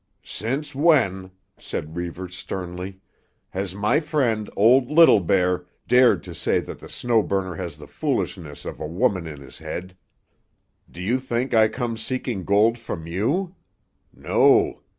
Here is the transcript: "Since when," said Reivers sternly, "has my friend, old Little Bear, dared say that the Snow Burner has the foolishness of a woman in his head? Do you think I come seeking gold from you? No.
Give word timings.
"Since 0.23 0.73
when," 0.73 1.29
said 1.59 1.95
Reivers 1.95 2.35
sternly, 2.35 2.99
"has 3.51 3.75
my 3.75 3.99
friend, 3.99 4.49
old 4.55 4.89
Little 4.89 5.19
Bear, 5.19 5.67
dared 5.87 6.25
say 6.35 6.59
that 6.59 6.79
the 6.79 6.89
Snow 6.89 7.21
Burner 7.21 7.53
has 7.53 7.77
the 7.77 7.85
foolishness 7.85 8.65
of 8.65 8.79
a 8.79 8.87
woman 8.87 9.27
in 9.27 9.39
his 9.39 9.59
head? 9.59 9.95
Do 10.89 11.01
you 11.01 11.19
think 11.19 11.53
I 11.53 11.67
come 11.67 11.97
seeking 11.97 12.45
gold 12.45 12.79
from 12.79 13.05
you? 13.05 13.53
No. 14.11 14.81